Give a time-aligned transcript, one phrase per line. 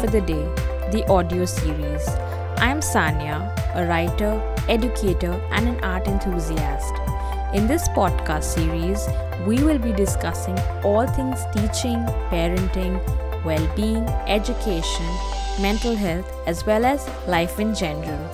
[0.00, 0.44] For the Day,
[0.92, 2.06] the audio series.
[2.58, 4.32] I am Sanya, a writer,
[4.68, 6.92] educator, and an art enthusiast.
[7.54, 9.08] In this podcast series,
[9.46, 13.00] we will be discussing all things teaching, parenting,
[13.42, 15.06] well being, education,
[15.60, 18.28] mental health, as well as life in general.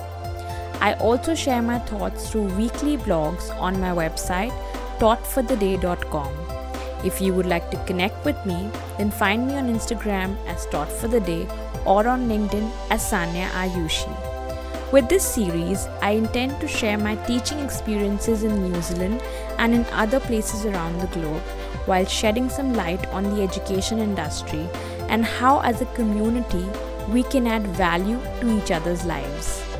[0.81, 4.51] I also share my thoughts through weekly blogs on my website,
[4.99, 6.52] taughtfortheday.com.
[7.03, 10.91] If you would like to connect with me, then find me on Instagram as Taught
[10.91, 11.47] for the Day
[11.85, 14.13] or on LinkedIn as Sanya Ayushi.
[14.93, 19.21] With this series, I intend to share my teaching experiences in New Zealand
[19.57, 21.41] and in other places around the globe
[21.85, 24.69] while shedding some light on the education industry
[25.09, 26.65] and how, as a community,
[27.09, 29.72] we can add value to each other's lives.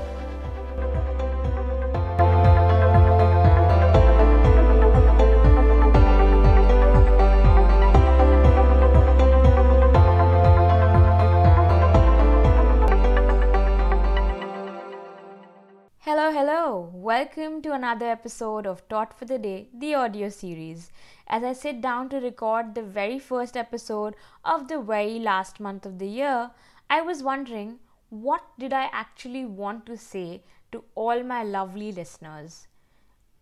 [16.34, 16.90] Hello.
[16.92, 20.92] Welcome to another episode of Taught for the Day, the audio series.
[21.28, 25.86] As I sit down to record the very first episode of the very last month
[25.86, 26.50] of the year,
[26.90, 27.78] I was wondering
[28.10, 32.68] what did I actually want to say to all my lovely listeners?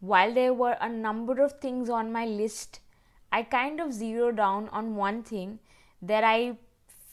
[0.02, 2.82] While there were a number of things on my list,
[3.32, 5.60] I kind of zeroed down on one thing
[6.02, 6.58] that I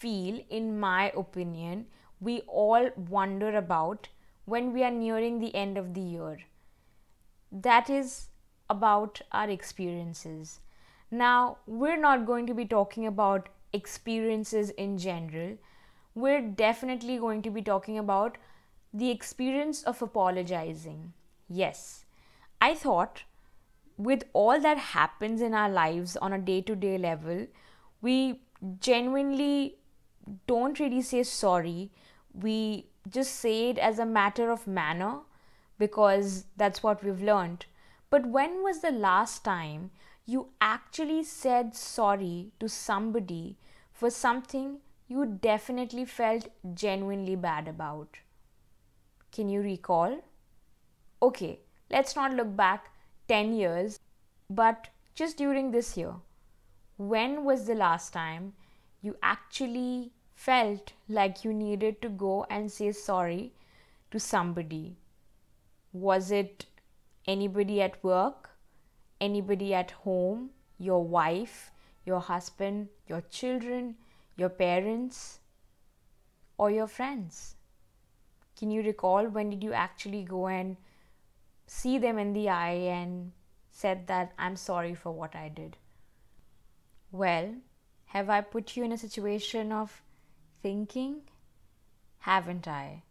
[0.00, 1.86] feel, in my opinion,
[2.20, 4.08] we all wonder about
[4.54, 6.38] when we are nearing the end of the year.
[7.52, 8.28] That is
[8.70, 10.60] about our experiences.
[11.10, 15.56] Now, we're not going to be talking about experiences in general.
[16.14, 18.38] We're definitely going to be talking about
[18.92, 21.12] the experience of apologizing.
[21.48, 22.04] Yes,
[22.60, 23.24] I thought
[23.96, 27.46] with all that happens in our lives on a day to day level,
[28.00, 28.40] we
[28.80, 29.76] genuinely
[30.46, 31.90] don't really say sorry.
[32.32, 35.20] We just say it as a matter of manner
[35.78, 37.66] because that's what we've learned.
[38.10, 39.90] But when was the last time
[40.26, 43.56] you actually said sorry to somebody
[43.92, 48.18] for something you definitely felt genuinely bad about?
[49.32, 50.22] Can you recall?
[51.22, 52.92] Okay, let's not look back
[53.28, 53.98] 10 years,
[54.50, 56.14] but just during this year.
[56.96, 58.54] When was the last time
[59.00, 63.52] you actually felt like you needed to go and say sorry
[64.12, 64.96] to somebody?
[65.92, 66.66] Was it
[67.26, 68.50] anybody at work,
[69.20, 71.72] anybody at home, your wife,
[72.04, 73.96] your husband, your children,
[74.36, 75.40] your parents,
[76.56, 77.56] or your friends?
[78.56, 80.76] Can you recall when did you actually go and
[81.66, 83.32] see them in the eye and
[83.72, 85.76] said that I'm sorry for what I did?
[87.10, 87.54] Well,
[88.06, 90.00] have I put you in a situation of
[90.62, 91.22] thinking?
[92.20, 93.02] Haven't I?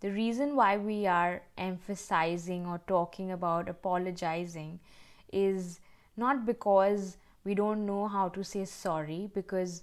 [0.00, 4.80] The reason why we are emphasizing or talking about apologizing
[5.32, 5.80] is
[6.16, 9.82] not because we don't know how to say sorry, because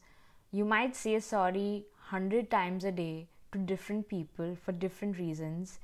[0.52, 5.80] you might say sorry 100 times a day to different people for different reasons,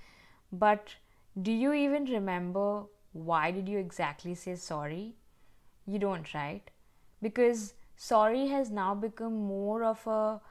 [0.52, 0.96] but
[1.42, 2.84] do you even remember
[3.14, 5.16] why did you exactly say sorry?
[5.86, 6.70] You don't, right?
[7.22, 10.42] Because sorry has now become more of a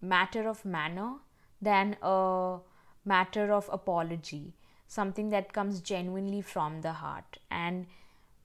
[0.00, 1.14] matter of manner
[1.60, 2.58] than a
[3.04, 4.54] matter of apology,
[4.86, 7.38] something that comes genuinely from the heart.
[7.50, 7.86] And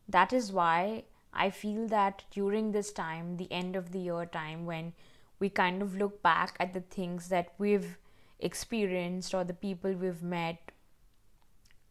[0.07, 1.03] that is why
[1.33, 4.93] I feel that during this time, the end of the year time, when
[5.39, 7.97] we kind of look back at the things that we've
[8.39, 10.71] experienced or the people we've met,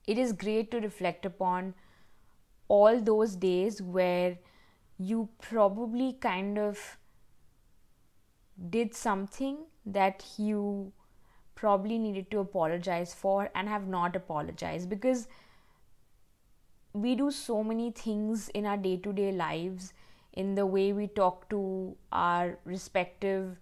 [0.06, 1.74] it is great to reflect upon
[2.68, 4.38] all those days where
[4.98, 6.98] you probably kind of
[8.70, 10.92] did something that you
[11.54, 15.28] probably needed to apologize for and have not apologized because
[16.92, 19.92] we do so many things in our day to day lives
[20.32, 23.58] in the way we talk to our respective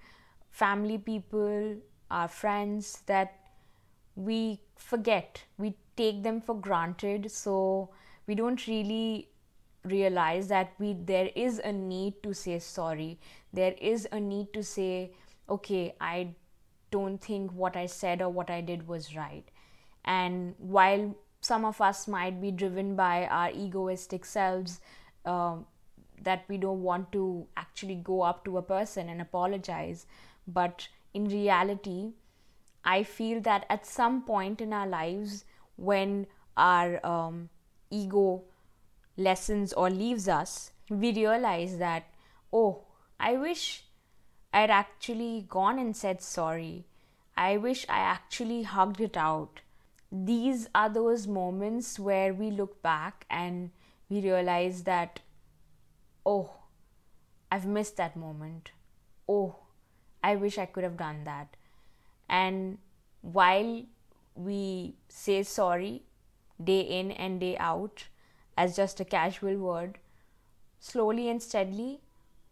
[0.50, 1.76] family people,
[2.10, 3.34] our friends, that
[4.16, 5.42] we forget.
[5.58, 7.30] We take them for granted.
[7.30, 7.90] So
[8.26, 9.28] we don't really
[9.84, 13.18] realize that we there is a need to say sorry.
[13.52, 15.12] There is a need to say
[15.48, 16.28] okay i
[16.90, 19.50] don't think what i said or what i did was right.
[20.04, 24.80] And while some of us might be driven by our egoistic selves
[25.24, 25.56] uh,
[26.22, 30.06] that we don't want to actually go up to a person and apologize
[30.46, 32.12] but in reality
[32.84, 35.44] i feel that at some point in our lives
[35.76, 36.26] when
[36.56, 37.48] our um,
[37.90, 38.42] ego
[39.16, 42.04] lessens or leaves us, we realize that,
[42.52, 42.82] oh,
[43.18, 43.84] I wish
[44.52, 46.86] I'd actually gone and said sorry.
[47.36, 49.60] I wish I actually hugged it out.
[50.12, 53.70] These are those moments where we look back and
[54.08, 55.20] we realize that,
[56.24, 56.50] oh,
[57.50, 58.70] I've missed that moment.
[59.28, 59.56] Oh,
[60.22, 61.56] I wish I could have done that.
[62.28, 62.78] And
[63.22, 63.82] while
[64.34, 66.02] we say sorry
[66.62, 68.04] day in and day out
[68.56, 69.98] as just a casual word,
[70.78, 72.00] slowly and steadily,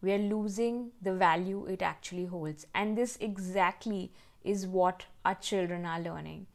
[0.01, 2.67] we are losing the value it actually holds.
[2.75, 4.11] And this exactly
[4.43, 6.47] is what our children are learning.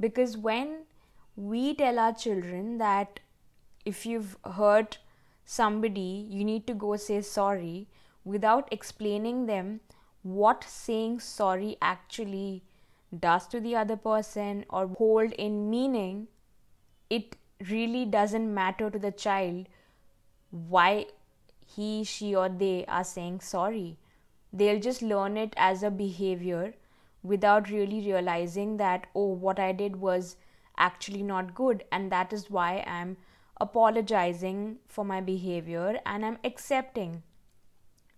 [0.00, 0.84] Because when
[1.36, 3.20] we tell our children that
[3.84, 4.98] if you've hurt
[5.44, 7.88] somebody, you need to go say sorry
[8.24, 9.80] without explaining them
[10.22, 12.62] what saying sorry actually
[13.20, 16.28] does to the other person or hold in meaning,
[17.10, 17.36] it
[17.70, 19.68] really doesn't matter to the child
[20.50, 21.06] why
[21.66, 23.98] he, she, or they are saying sorry.
[24.52, 26.74] They'll just learn it as a behavior
[27.22, 30.36] without really realizing that, oh, what I did was
[30.76, 33.16] actually not good, and that is why I'm
[33.60, 37.22] apologizing for my behavior and I'm accepting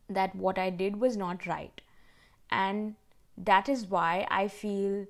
[0.09, 1.81] that what I did was not right.
[2.51, 2.95] And
[3.37, 5.07] that is why I feel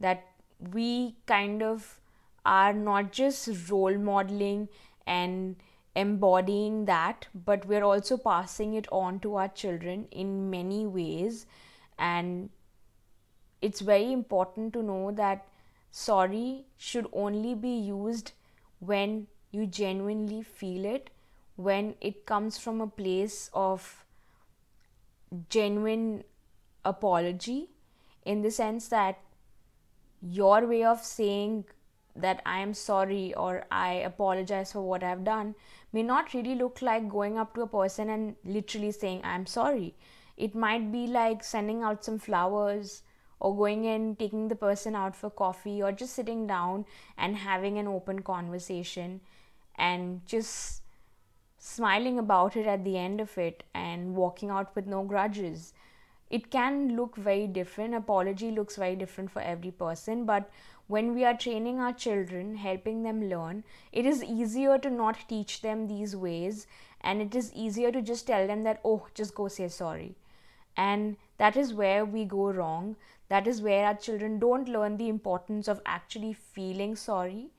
[0.00, 0.24] that
[0.72, 2.00] we kind of
[2.46, 4.68] are not just role modeling
[5.06, 5.56] and
[5.94, 11.46] embodying that, but we're also passing it on to our children in many ways.
[11.98, 12.50] And
[13.60, 15.46] it's very important to know that
[15.90, 18.32] sorry should only be used
[18.78, 21.10] when you genuinely feel it,
[21.56, 24.04] when it comes from a place of
[25.48, 26.24] genuine
[26.84, 27.70] apology
[28.24, 29.18] in the sense that
[30.20, 31.64] your way of saying
[32.20, 35.54] that I am sorry or I apologize for what I've done
[35.92, 39.94] may not really look like going up to a person and literally saying I'm sorry.
[40.36, 43.02] It might be like sending out some flowers
[43.40, 46.84] or going and taking the person out for coffee or just sitting down
[47.16, 49.20] and having an open conversation
[49.76, 50.82] and just
[51.58, 55.72] smiling about it at the end of it and walking out with no grudges
[56.28, 57.94] it can look very different.
[57.94, 60.24] Apology looks very different for every person.
[60.24, 60.50] But
[60.88, 65.62] when we are training our children helping them learn it is easier to not teach
[65.62, 66.66] them these ways.
[67.00, 70.16] And it is easier to just tell them that oh just go say sorry.
[70.76, 72.96] And that is where we go wrong.
[73.28, 77.50] That is where our children don't learn the importance of actually feeling sorry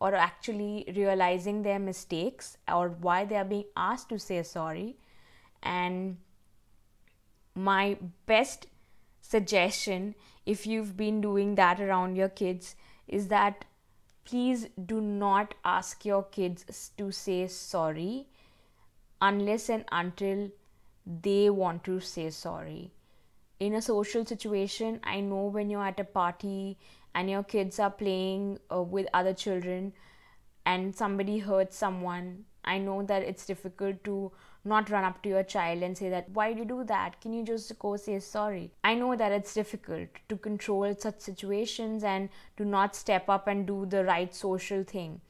[0.00, 4.96] or actually realizing their mistakes or why they are being asked to say sorry.
[5.62, 6.18] And
[7.58, 7.96] my
[8.26, 8.66] best
[9.20, 10.14] suggestion
[10.46, 12.74] if you've been doing that around your kids
[13.06, 13.64] is that
[14.24, 18.26] please do not ask your kids to say sorry
[19.20, 20.50] unless and until
[21.22, 22.92] they want to say sorry.
[23.58, 26.78] In a social situation, I know when you're at a party
[27.14, 29.94] and your kids are playing uh, with other children
[30.64, 34.32] and somebody hurts someone, I know that it's difficult to
[34.64, 37.20] not run up to your child and say that why do you do that?
[37.20, 38.70] Can you just go say sorry?
[38.84, 42.28] I know that it's difficult to control such situations and
[42.58, 45.20] to not step up and do the right social thing.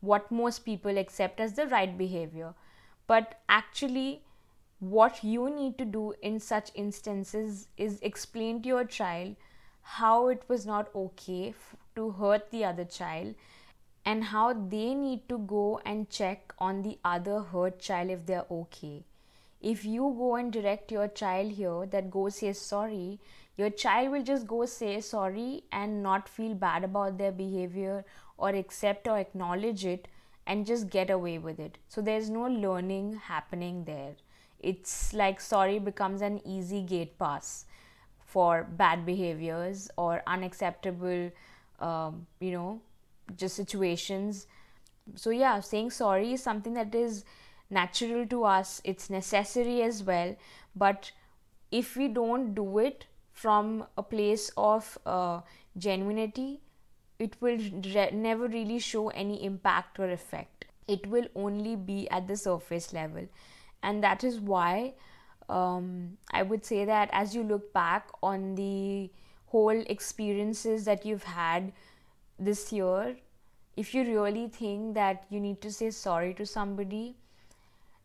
[0.00, 2.54] What most people accept as the right behavior.
[3.06, 4.22] But actually
[4.78, 9.36] what you need to do in such instances is explain to your child
[9.98, 13.34] how it was not okay f- to hurt the other child
[14.06, 18.46] and how they need to go and check on the other hurt child if they're
[18.50, 19.04] okay.
[19.60, 23.18] If you go and direct your child here that go say sorry,
[23.56, 28.04] your child will just go say sorry and not feel bad about their behavior
[28.38, 30.06] or accept or acknowledge it
[30.46, 31.78] and just get away with it.
[31.88, 34.14] So there's no learning happening there.
[34.60, 37.64] It's like sorry becomes an easy gate pass
[38.24, 41.30] for bad behaviors or unacceptable,
[41.80, 42.80] um, you know,
[43.36, 44.46] just situations.
[45.14, 47.24] So, yeah, saying sorry is something that is
[47.70, 50.36] natural to us, it's necessary as well.
[50.74, 51.10] But
[51.70, 55.40] if we don't do it from a place of uh,
[55.78, 56.58] genuinity,
[57.18, 60.66] it will re- never really show any impact or effect.
[60.86, 63.26] It will only be at the surface level.
[63.82, 64.94] And that is why
[65.48, 69.10] um, I would say that as you look back on the
[69.46, 71.72] whole experiences that you've had
[72.38, 73.16] this year,
[73.76, 77.16] if you really think that you need to say sorry to somebody,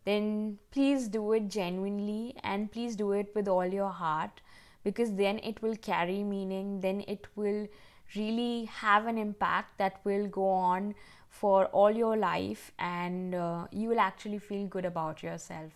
[0.04, 4.40] then please do it genuinely and please do it with all your heart
[4.84, 7.68] because then it will carry meaning, then it will
[8.16, 10.94] really have an impact that will go on
[11.28, 15.72] for all your life and uh, you will actually feel good about yourself.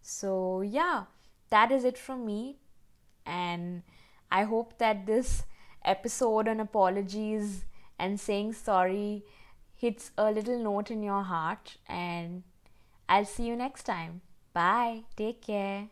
[0.00, 1.04] So, yeah,
[1.50, 2.58] that is it from me
[3.26, 3.82] And
[4.30, 5.44] I hope that this
[5.84, 7.64] episode on apologies
[8.02, 9.24] and saying sorry
[9.76, 11.76] hits a little note in your heart.
[11.88, 12.42] And
[13.08, 14.20] I'll see you next time.
[14.52, 15.04] Bye.
[15.16, 15.88] Take care.